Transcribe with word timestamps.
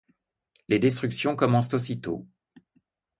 Les 0.67 0.79
destructions 0.79 1.35
commencent 1.35 1.75
aussitôt. 1.75 2.25